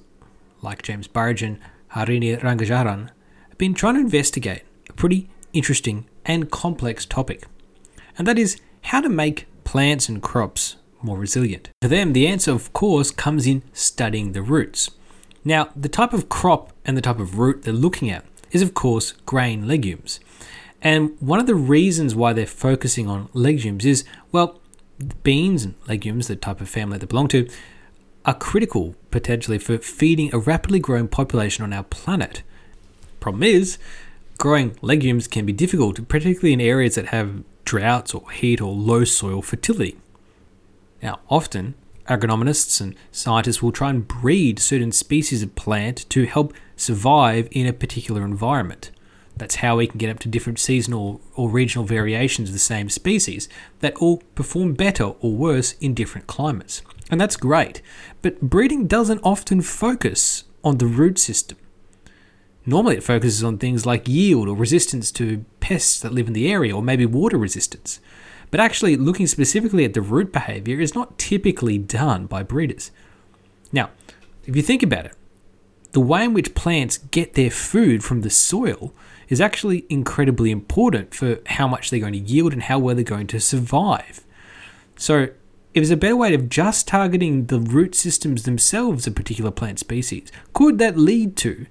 like 0.60 0.82
James 0.82 1.06
Burridge 1.06 1.42
and 1.42 1.58
Harini 1.94 2.38
Rangajaran 2.38 3.08
have 3.48 3.58
been 3.58 3.72
trying 3.72 3.94
to 3.94 4.00
investigate 4.00 4.62
a 4.88 4.92
pretty 4.92 5.30
interesting 5.54 6.06
and 6.26 6.50
complex 6.50 7.06
topic, 7.06 7.46
and 8.18 8.26
that 8.26 8.38
is 8.38 8.60
how 8.82 9.00
to 9.00 9.08
make 9.08 9.46
plants 9.64 10.10
and 10.10 10.22
crops 10.22 10.76
more 11.00 11.16
resilient. 11.16 11.70
For 11.80 11.88
them, 11.88 12.12
the 12.12 12.26
answer, 12.26 12.52
of 12.52 12.74
course, 12.74 13.10
comes 13.10 13.46
in 13.46 13.62
studying 13.72 14.32
the 14.32 14.42
roots. 14.42 14.90
Now, 15.42 15.70
the 15.74 15.88
type 15.88 16.12
of 16.12 16.28
crop 16.28 16.74
and 16.84 16.98
the 16.98 17.02
type 17.02 17.18
of 17.18 17.38
root 17.38 17.62
they're 17.62 17.72
looking 17.72 18.10
at 18.10 18.26
is, 18.50 18.60
of 18.60 18.74
course, 18.74 19.12
grain 19.24 19.66
legumes. 19.66 20.20
And 20.82 21.16
one 21.20 21.40
of 21.40 21.46
the 21.46 21.54
reasons 21.54 22.14
why 22.14 22.32
they're 22.32 22.46
focusing 22.46 23.08
on 23.08 23.28
legumes 23.32 23.84
is, 23.84 24.04
well, 24.32 24.60
beans 25.22 25.64
and 25.64 25.74
legumes, 25.86 26.28
the 26.28 26.36
type 26.36 26.60
of 26.60 26.68
family 26.68 26.98
they 26.98 27.06
belong 27.06 27.28
to, 27.28 27.48
are 28.24 28.34
critical 28.34 28.94
potentially 29.10 29.58
for 29.58 29.78
feeding 29.78 30.34
a 30.34 30.38
rapidly 30.38 30.78
growing 30.78 31.08
population 31.08 31.64
on 31.64 31.72
our 31.72 31.84
planet. 31.84 32.42
Problem 33.18 33.42
is, 33.42 33.78
growing 34.38 34.76
legumes 34.80 35.26
can 35.26 35.44
be 35.44 35.52
difficult, 35.52 36.06
particularly 36.08 36.52
in 36.52 36.60
areas 36.60 36.94
that 36.94 37.06
have 37.06 37.42
droughts 37.64 38.14
or 38.14 38.30
heat 38.30 38.60
or 38.60 38.72
low 38.72 39.04
soil 39.04 39.42
fertility. 39.42 39.96
Now, 41.02 41.20
often, 41.28 41.74
agronomists 42.08 42.80
and 42.80 42.94
scientists 43.12 43.62
will 43.62 43.72
try 43.72 43.90
and 43.90 44.06
breed 44.06 44.58
certain 44.58 44.92
species 44.92 45.42
of 45.42 45.54
plant 45.54 46.08
to 46.10 46.26
help 46.26 46.52
survive 46.76 47.48
in 47.52 47.66
a 47.66 47.72
particular 47.72 48.24
environment. 48.24 48.90
That's 49.40 49.56
how 49.56 49.78
we 49.78 49.86
can 49.86 49.96
get 49.96 50.10
up 50.10 50.18
to 50.18 50.28
different 50.28 50.58
seasonal 50.58 51.22
or 51.34 51.48
regional 51.48 51.86
variations 51.86 52.50
of 52.50 52.52
the 52.52 52.58
same 52.58 52.90
species 52.90 53.48
that 53.78 53.94
all 53.96 54.18
perform 54.34 54.74
better 54.74 55.04
or 55.04 55.32
worse 55.32 55.72
in 55.80 55.94
different 55.94 56.26
climates. 56.26 56.82
And 57.10 57.18
that's 57.18 57.36
great, 57.36 57.80
but 58.20 58.42
breeding 58.42 58.86
doesn't 58.86 59.22
often 59.24 59.62
focus 59.62 60.44
on 60.62 60.76
the 60.76 60.84
root 60.84 61.18
system. 61.18 61.56
Normally, 62.66 62.98
it 62.98 63.02
focuses 63.02 63.42
on 63.42 63.56
things 63.56 63.86
like 63.86 64.06
yield 64.06 64.46
or 64.46 64.54
resistance 64.54 65.10
to 65.12 65.46
pests 65.60 66.00
that 66.00 66.12
live 66.12 66.26
in 66.26 66.34
the 66.34 66.52
area, 66.52 66.76
or 66.76 66.82
maybe 66.82 67.06
water 67.06 67.38
resistance. 67.38 67.98
But 68.50 68.60
actually, 68.60 68.98
looking 68.98 69.26
specifically 69.26 69.86
at 69.86 69.94
the 69.94 70.02
root 70.02 70.34
behavior 70.34 70.80
is 70.80 70.94
not 70.94 71.18
typically 71.18 71.78
done 71.78 72.26
by 72.26 72.42
breeders. 72.42 72.90
Now, 73.72 73.88
if 74.44 74.54
you 74.54 74.60
think 74.60 74.82
about 74.82 75.06
it, 75.06 75.16
the 75.92 76.00
way 76.00 76.24
in 76.24 76.34
which 76.34 76.54
plants 76.54 76.98
get 76.98 77.34
their 77.34 77.50
food 77.50 78.04
from 78.04 78.20
the 78.20 78.30
soil 78.30 78.92
is 79.30 79.40
actually 79.40 79.86
incredibly 79.88 80.50
important 80.50 81.14
for 81.14 81.38
how 81.46 81.66
much 81.66 81.88
they're 81.88 82.00
going 82.00 82.12
to 82.12 82.18
yield 82.18 82.52
and 82.52 82.64
how 82.64 82.78
well 82.78 82.94
they're 82.94 83.04
going 83.04 83.28
to 83.28 83.40
survive. 83.40 84.22
So, 84.96 85.28
if 85.72 85.82
there's 85.82 85.90
a 85.90 85.96
better 85.96 86.16
way 86.16 86.34
of 86.34 86.48
just 86.48 86.88
targeting 86.88 87.46
the 87.46 87.60
root 87.60 87.94
systems 87.94 88.42
themselves 88.42 89.06
of 89.06 89.14
particular 89.14 89.52
plant 89.52 89.78
species, 89.78 90.32
could 90.52 90.78
that 90.78 90.98
lead 90.98 91.36
to 91.36 91.66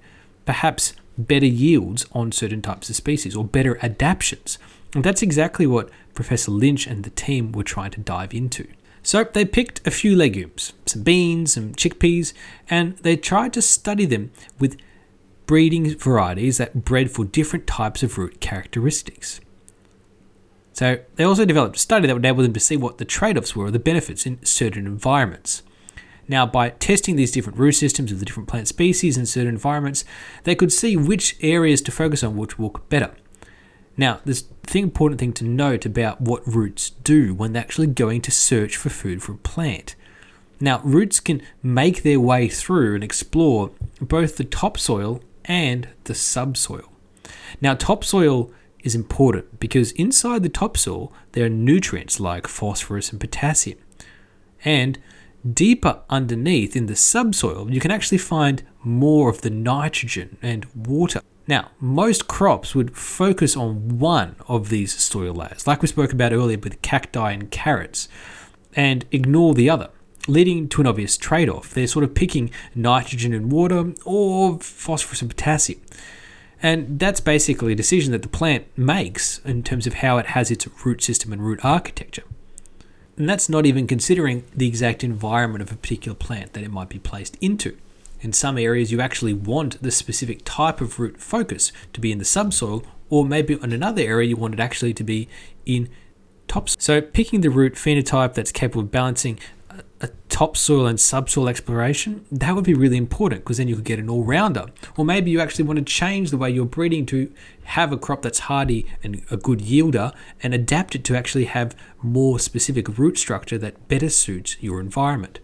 perhaps 0.46 0.94
better 1.18 1.46
yields 1.46 2.06
on 2.12 2.32
certain 2.32 2.62
types 2.62 2.88
of 2.88 2.96
species 2.96 3.36
or 3.36 3.44
better 3.44 3.78
adaptations? 3.84 4.58
And 4.94 5.04
that's 5.04 5.20
exactly 5.20 5.66
what 5.66 5.90
Professor 6.14 6.50
Lynch 6.50 6.86
and 6.86 7.04
the 7.04 7.10
team 7.10 7.52
were 7.52 7.62
trying 7.62 7.90
to 7.92 8.00
dive 8.00 8.32
into. 8.32 8.66
So 9.02 9.24
they 9.24 9.44
picked 9.44 9.86
a 9.86 9.90
few 9.90 10.16
legumes, 10.16 10.72
some 10.86 11.02
beans, 11.02 11.54
some 11.54 11.74
chickpeas, 11.74 12.32
and 12.68 12.96
they 12.98 13.16
tried 13.16 13.52
to 13.52 13.62
study 13.62 14.06
them 14.06 14.30
with 14.58 14.76
breeding 15.50 15.98
varieties 15.98 16.58
that 16.58 16.84
bred 16.84 17.10
for 17.10 17.24
different 17.24 17.66
types 17.66 18.04
of 18.04 18.16
root 18.16 18.40
characteristics. 18.40 19.40
So 20.74 21.00
they 21.16 21.24
also 21.24 21.44
developed 21.44 21.74
a 21.74 21.80
study 21.80 22.06
that 22.06 22.14
would 22.14 22.24
enable 22.24 22.44
them 22.44 22.52
to 22.52 22.60
see 22.60 22.76
what 22.76 22.98
the 22.98 23.04
trade-offs 23.04 23.56
were 23.56 23.64
or 23.64 23.72
the 23.72 23.80
benefits 23.80 24.26
in 24.26 24.40
certain 24.44 24.86
environments. 24.86 25.64
Now, 26.28 26.46
by 26.46 26.70
testing 26.70 27.16
these 27.16 27.32
different 27.32 27.58
root 27.58 27.72
systems 27.72 28.12
of 28.12 28.20
the 28.20 28.24
different 28.24 28.48
plant 28.48 28.68
species 28.68 29.18
in 29.18 29.26
certain 29.26 29.54
environments, 29.54 30.04
they 30.44 30.54
could 30.54 30.72
see 30.72 30.96
which 30.96 31.36
areas 31.40 31.82
to 31.82 31.90
focus 31.90 32.22
on 32.22 32.36
which 32.36 32.56
work 32.56 32.88
better. 32.88 33.12
Now, 33.96 34.20
there's 34.24 34.44
the 34.70 34.78
important 34.78 35.18
thing 35.18 35.32
to 35.32 35.44
note 35.44 35.84
about 35.84 36.20
what 36.20 36.46
roots 36.46 36.90
do 37.02 37.34
when 37.34 37.54
they're 37.54 37.62
actually 37.62 37.88
going 37.88 38.20
to 38.20 38.30
search 38.30 38.76
for 38.76 38.88
food 38.88 39.20
for 39.20 39.32
a 39.32 39.38
plant. 39.38 39.96
Now, 40.60 40.80
roots 40.84 41.18
can 41.18 41.42
make 41.60 42.04
their 42.04 42.20
way 42.20 42.46
through 42.46 42.94
and 42.94 43.02
explore 43.02 43.72
both 44.00 44.36
the 44.36 44.44
topsoil 44.44 45.20
and 45.44 45.88
the 46.04 46.14
subsoil. 46.14 46.90
Now, 47.60 47.74
topsoil 47.74 48.52
is 48.82 48.94
important 48.94 49.60
because 49.60 49.92
inside 49.92 50.42
the 50.42 50.48
topsoil 50.48 51.12
there 51.32 51.44
are 51.44 51.50
nutrients 51.50 52.20
like 52.20 52.46
phosphorus 52.46 53.10
and 53.10 53.20
potassium. 53.20 53.78
And 54.64 54.98
deeper 55.52 56.00
underneath 56.08 56.76
in 56.76 56.86
the 56.86 56.96
subsoil, 56.96 57.70
you 57.70 57.80
can 57.80 57.90
actually 57.90 58.18
find 58.18 58.62
more 58.82 59.30
of 59.30 59.42
the 59.42 59.50
nitrogen 59.50 60.38
and 60.42 60.66
water. 60.74 61.20
Now, 61.46 61.70
most 61.80 62.28
crops 62.28 62.74
would 62.74 62.96
focus 62.96 63.56
on 63.56 63.98
one 63.98 64.36
of 64.46 64.68
these 64.68 64.96
soil 64.98 65.34
layers, 65.34 65.66
like 65.66 65.82
we 65.82 65.88
spoke 65.88 66.12
about 66.12 66.32
earlier 66.32 66.58
with 66.58 66.80
cacti 66.82 67.32
and 67.32 67.50
carrots, 67.50 68.08
and 68.76 69.04
ignore 69.10 69.54
the 69.54 69.68
other, 69.68 69.90
leading 70.28 70.68
to 70.68 70.80
an 70.80 70.86
obvious 70.86 71.16
trade 71.16 71.48
off. 71.48 71.70
They're 71.70 71.86
sort 71.86 72.04
of 72.04 72.14
picking 72.14 72.50
nitrogen 72.74 73.32
and 73.32 73.50
water 73.50 73.92
or 74.04 74.58
phosphorus 74.58 75.22
and 75.22 75.30
potassium. 75.30 75.80
And 76.62 76.98
that's 76.98 77.20
basically 77.20 77.72
a 77.72 77.76
decision 77.76 78.12
that 78.12 78.22
the 78.22 78.28
plant 78.28 78.66
makes 78.76 79.38
in 79.44 79.62
terms 79.62 79.86
of 79.86 79.94
how 79.94 80.18
it 80.18 80.26
has 80.26 80.50
its 80.50 80.68
root 80.84 81.02
system 81.02 81.32
and 81.32 81.42
root 81.42 81.64
architecture. 81.64 82.24
And 83.16 83.28
that's 83.28 83.48
not 83.48 83.66
even 83.66 83.86
considering 83.86 84.44
the 84.54 84.66
exact 84.66 85.02
environment 85.02 85.62
of 85.62 85.72
a 85.72 85.76
particular 85.76 86.16
plant 86.16 86.52
that 86.52 86.62
it 86.62 86.70
might 86.70 86.88
be 86.88 86.98
placed 86.98 87.36
into. 87.40 87.76
In 88.20 88.32
some 88.32 88.58
areas, 88.58 88.92
you 88.92 89.00
actually 89.00 89.32
want 89.32 89.82
the 89.82 89.90
specific 89.90 90.42
type 90.44 90.80
of 90.80 90.98
root 90.98 91.18
focus 91.18 91.72
to 91.94 92.00
be 92.00 92.12
in 92.12 92.18
the 92.18 92.24
subsoil, 92.24 92.82
or 93.08 93.24
maybe 93.24 93.54
in 93.54 93.72
another 93.72 94.02
area, 94.02 94.28
you 94.28 94.36
want 94.36 94.54
it 94.54 94.60
actually 94.60 94.92
to 94.94 95.04
be 95.04 95.28
in 95.64 95.88
topsoil. 96.48 96.76
So, 96.80 97.00
picking 97.00 97.40
the 97.40 97.48
root 97.48 97.74
phenotype 97.74 98.34
that's 98.34 98.52
capable 98.52 98.82
of 98.82 98.90
balancing 98.90 99.38
a 100.00 100.08
topsoil 100.28 100.86
and 100.86 100.98
subsoil 100.98 101.48
exploration, 101.48 102.24
that 102.32 102.54
would 102.54 102.64
be 102.64 102.74
really 102.74 102.96
important 102.96 103.42
because 103.42 103.58
then 103.58 103.68
you 103.68 103.74
could 103.74 103.84
get 103.84 103.98
an 103.98 104.08
all 104.08 104.24
rounder. 104.24 104.66
Or 104.96 105.04
maybe 105.04 105.30
you 105.30 105.40
actually 105.40 105.64
want 105.64 105.78
to 105.78 105.84
change 105.84 106.30
the 106.30 106.38
way 106.38 106.50
you're 106.50 106.64
breeding 106.64 107.04
to 107.06 107.30
have 107.64 107.92
a 107.92 107.98
crop 107.98 108.22
that's 108.22 108.40
hardy 108.40 108.86
and 109.02 109.22
a 109.30 109.36
good 109.36 109.60
yielder 109.60 110.14
and 110.42 110.54
adapt 110.54 110.94
it 110.94 111.04
to 111.04 111.16
actually 111.16 111.44
have 111.44 111.76
more 112.02 112.38
specific 112.38 112.98
root 112.98 113.18
structure 113.18 113.58
that 113.58 113.88
better 113.88 114.08
suits 114.08 114.56
your 114.60 114.80
environment. 114.80 115.40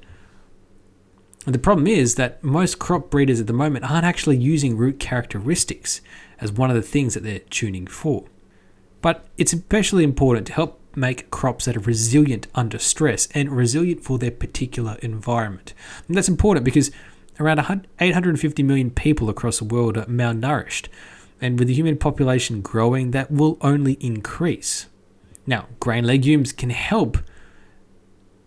And 1.45 1.55
the 1.55 1.61
problem 1.61 1.87
is 1.87 2.17
that 2.17 2.43
most 2.43 2.79
crop 2.79 3.11
breeders 3.11 3.41
at 3.41 3.47
the 3.47 3.53
moment 3.53 3.89
aren't 3.89 4.07
actually 4.07 4.37
using 4.37 4.77
root 4.77 4.99
characteristics 4.99 6.01
as 6.41 6.51
one 6.51 6.71
of 6.71 6.77
the 6.77 6.83
things 6.83 7.15
that 7.15 7.23
they're 7.23 7.39
tuning 7.39 7.87
for. 7.87 8.25
But 9.01 9.27
it's 9.39 9.53
especially 9.53 10.03
important 10.03 10.47
to 10.49 10.55
help 10.55 10.81
make 10.97 11.31
crops 11.31 11.67
that 11.67 11.77
are 11.77 11.81
resilient 11.81 12.47
under 12.55 12.79
stress 12.79 13.29
and 13.35 13.57
resilient 13.57 14.03
for 14.03 14.19
their 14.19 14.31
particular 14.31 14.97
environment. 15.03 15.75
And 16.09 16.17
that's 16.17 16.29
important 16.29 16.65
because 16.65 16.91
around 17.39 17.87
850 18.01 18.63
million 18.63 18.91
people 18.91 19.29
across 19.29 19.59
the 19.59 19.65
world 19.65 19.99
are 19.99 20.07
malnourished, 20.07 20.89
and 21.41 21.59
with 21.59 21.69
the 21.69 21.75
human 21.75 21.99
population 21.99 22.63
growing, 22.63 23.11
that 23.11 23.31
will 23.31 23.59
only 23.61 23.95
increase. 23.95 24.87
Now, 25.47 25.67
grain 25.81 26.07
legumes 26.07 26.53
can 26.53 26.71
help 26.71 27.19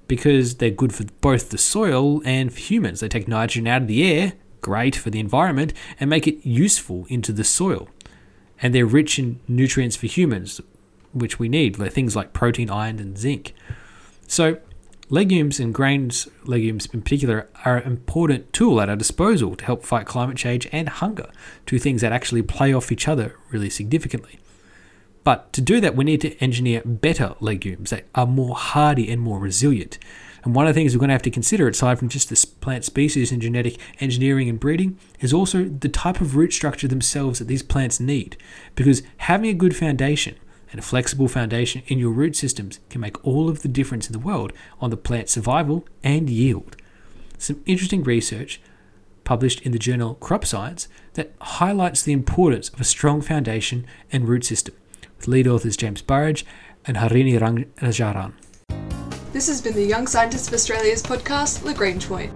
because 0.08 0.56
they're 0.56 0.72
good 0.72 0.94
for 0.94 1.06
both 1.22 1.52
the 1.52 1.58
soil 1.58 2.22
and 2.26 2.52
for 2.52 2.60
humans. 2.60 3.00
They 3.00 3.08
take 3.08 3.28
nitrogen 3.28 3.68
out 3.68 3.84
of 3.84 3.88
the 3.88 4.04
air, 4.12 4.34
great 4.60 4.96
for 4.96 5.12
the 5.12 5.20
environment, 5.20 5.72
and 6.00 6.10
make 6.10 6.26
it 6.28 6.44
useful 6.44 7.06
into 7.10 7.32
the 7.32 7.44
soil. 7.44 7.88
And 8.60 8.74
they're 8.74 8.88
rich 8.88 9.20
in 9.20 9.40
nutrients 9.48 9.96
for 9.96 10.08
humans, 10.08 10.60
which 11.14 11.40
we 11.40 11.50
need, 11.50 11.80
like 11.80 11.92
things 11.92 12.16
like 12.16 12.34
protein, 12.34 12.70
iron, 12.70 13.00
and 13.00 13.18
zinc. 13.18 13.54
So, 14.28 14.58
legumes 15.10 15.60
and 15.60 15.74
grains, 15.74 16.28
legumes 16.44 16.86
in 16.88 17.02
particular, 17.02 17.50
are 17.66 17.78
an 17.78 17.88
important 17.92 18.54
tool 18.54 18.80
at 18.80 18.90
our 18.90 18.96
disposal 18.96 19.56
to 19.56 19.66
help 19.66 19.84
fight 19.84 20.06
climate 20.06 20.38
change 20.38 20.68
and 20.72 20.90
hunger, 20.90 21.30
two 21.66 21.80
things 21.80 22.02
that 22.02 22.12
actually 22.12 22.42
play 22.42 22.74
off 22.74 22.92
each 22.92 23.08
other 23.08 23.36
really 23.52 23.70
significantly. 23.70 24.40
But 25.24 25.52
to 25.54 25.62
do 25.62 25.82
that, 25.82 25.96
we 25.96 26.06
need 26.06 26.22
to 26.22 26.38
engineer 26.38 26.82
better 26.86 27.36
legumes 27.40 27.90
that 27.90 28.06
are 28.16 28.26
more 28.26 28.56
hardy 28.56 29.12
and 29.12 29.22
more 29.22 29.40
resilient. 29.40 30.00
And 30.44 30.56
one 30.56 30.68
of 30.68 30.74
the 30.74 30.80
things 30.80 30.96
we're 30.96 31.00
going 31.00 31.10
to 31.10 31.14
have 31.16 31.22
to 31.24 31.32
consider, 31.32 31.68
aside 31.68 32.00
from 32.00 32.10
just 32.10 32.30
the 32.30 32.48
plant 32.62 32.86
species 32.86 33.32
and 33.32 33.42
genetic 33.42 33.78
engineering 34.00 34.48
and 34.48 34.60
breeding, 34.60 34.98
is 35.20 35.34
also 35.34 35.66
the 35.66 35.90
type 35.90 36.22
of 36.22 36.36
root 36.36 36.54
structure 36.54 36.88
themselves 36.88 37.40
that 37.40 37.46
these 37.50 37.64
plants 37.64 38.00
need. 38.00 38.38
Because 38.76 39.04
having 39.18 39.50
a 39.50 39.54
good 39.54 39.76
foundation 39.76 40.36
and 40.72 40.80
a 40.80 40.84
flexible 40.84 41.28
foundation 41.28 41.82
in 41.88 42.00
your 42.00 42.12
root 42.12 42.36
systems 42.36 42.80
can 42.90 43.02
make 43.02 43.26
all 43.26 43.50
of 43.50 43.62
the 43.62 43.68
difference 43.68 44.08
in 44.08 44.14
the 44.14 44.20
world 44.20 44.54
on 44.80 44.90
the 44.90 44.98
plant's 44.98 45.34
survival 45.34 45.86
and 46.04 46.30
yield. 46.30 46.76
Some 47.38 47.62
interesting 47.66 48.04
research 48.04 48.62
published 49.24 49.62
in 49.62 49.72
the 49.72 49.80
journal 49.80 50.16
Crop 50.16 50.46
Science 50.46 50.88
that 51.14 51.34
highlights 51.40 52.02
the 52.02 52.14
importance 52.14 52.70
of 52.70 52.82
a 52.82 52.84
strong 52.84 53.22
foundation 53.22 53.86
and 54.12 54.28
root 54.28 54.44
system, 54.44 54.76
with 55.18 55.28
lead 55.28 55.48
authors 55.48 55.78
James 55.78 56.02
Burridge 56.02 56.46
and 56.86 56.98
Harini 56.98 57.40
Rangajaran. 57.40 58.34
This 59.32 59.48
has 59.48 59.62
been 59.62 59.76
the 59.76 59.86
Young 59.86 60.08
Scientists 60.08 60.48
of 60.48 60.56
Australia's 60.56 61.04
podcast, 61.04 61.64
Lagrange 61.64 62.08
Point. 62.08 62.34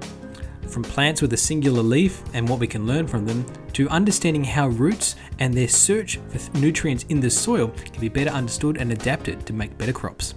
From 0.67 0.84
plants 0.84 1.22
with 1.22 1.34
a 1.34 1.38
singular 1.38 1.84
leaf 1.84 2.24
and 2.34 2.48
what 2.48 2.60
we 2.60 2.67
can 2.67 2.88
learn 2.88 3.08
from 3.08 3.25
them, 3.25 3.46
to 3.74 3.89
understanding 3.89 4.43
how 4.43 4.70
roots 4.70 5.15
and 5.39 5.53
their 5.53 5.67
search 5.67 6.20
for 6.29 6.58
nutrients 6.58 7.05
in 7.10 7.20
the 7.20 7.29
soil 7.29 7.70
can 7.70 8.01
be 8.01 8.10
better 8.10 8.29
understood 8.29 8.77
and 8.77 8.91
adapted 8.91 9.46
to 9.46 9.53
make 9.53 9.77
better 9.77 9.93
crops. 9.93 10.36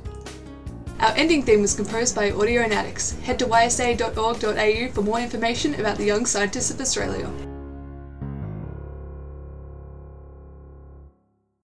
Our 1.00 1.12
ending 1.16 1.42
theme 1.42 1.60
was 1.60 1.74
composed 1.74 2.14
by 2.16 2.30
Audionautics. 2.30 3.20
Head 3.20 3.38
to 3.40 3.46
ysa.org.au 3.46 4.92
for 4.92 5.02
more 5.02 5.20
information 5.20 5.74
about 5.74 5.98
the 5.98 6.04
Young 6.04 6.24
Scientists 6.24 6.70
of 6.70 6.80
Australia. 6.80 7.30